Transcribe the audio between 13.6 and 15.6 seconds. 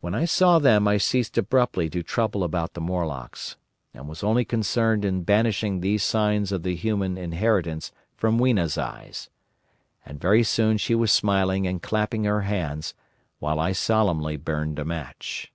I solemnly burnt a match.